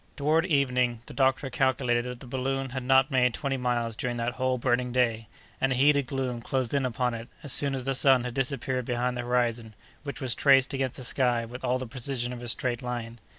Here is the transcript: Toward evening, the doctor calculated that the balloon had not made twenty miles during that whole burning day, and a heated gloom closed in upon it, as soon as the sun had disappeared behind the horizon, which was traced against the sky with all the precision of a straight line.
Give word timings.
Toward 0.17 0.47
evening, 0.47 1.03
the 1.05 1.13
doctor 1.13 1.51
calculated 1.51 2.05
that 2.05 2.21
the 2.21 2.25
balloon 2.25 2.71
had 2.71 2.81
not 2.81 3.11
made 3.11 3.35
twenty 3.35 3.55
miles 3.55 3.95
during 3.95 4.17
that 4.17 4.31
whole 4.31 4.57
burning 4.57 4.91
day, 4.91 5.27
and 5.61 5.71
a 5.71 5.75
heated 5.75 6.07
gloom 6.07 6.41
closed 6.41 6.73
in 6.73 6.87
upon 6.87 7.13
it, 7.13 7.27
as 7.43 7.53
soon 7.53 7.75
as 7.75 7.83
the 7.83 7.93
sun 7.93 8.23
had 8.23 8.33
disappeared 8.33 8.85
behind 8.85 9.15
the 9.15 9.21
horizon, 9.21 9.75
which 10.03 10.19
was 10.19 10.33
traced 10.33 10.73
against 10.73 10.95
the 10.97 11.03
sky 11.03 11.45
with 11.45 11.63
all 11.63 11.77
the 11.77 11.85
precision 11.85 12.33
of 12.33 12.41
a 12.41 12.47
straight 12.47 12.81
line. 12.81 13.19